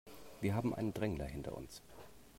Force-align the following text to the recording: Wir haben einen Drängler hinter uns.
Wir 0.41 0.55
haben 0.55 0.73
einen 0.73 0.95
Drängler 0.95 1.25
hinter 1.27 1.55
uns. 1.55 1.83